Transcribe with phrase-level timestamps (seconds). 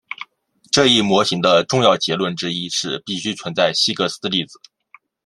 [0.71, 4.59] 这一模型的重要结论之一是必须存在希格斯粒子。